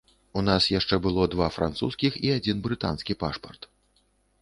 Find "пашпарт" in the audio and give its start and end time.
3.25-3.73